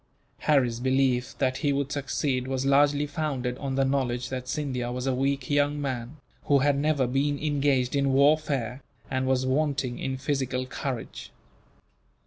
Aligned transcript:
Harry's 0.39 0.79
belief 0.79 1.37
that 1.37 1.57
he 1.57 1.71
would 1.71 1.91
succeed 1.91 2.47
was 2.47 2.65
largely 2.65 3.05
founded 3.05 3.55
on 3.59 3.75
the 3.75 3.85
knowledge 3.85 4.29
that 4.29 4.47
Scindia 4.47 4.91
was 4.91 5.05
a 5.05 5.13
weak 5.13 5.47
young 5.47 5.79
man, 5.79 6.17
who 6.45 6.57
had 6.57 6.75
never 6.75 7.05
been 7.05 7.37
engaged 7.37 7.95
in 7.95 8.11
warfare, 8.11 8.81
and 9.11 9.27
was 9.27 9.45
wanting 9.45 9.99
in 9.99 10.17
physical 10.17 10.65
courage. 10.65 11.29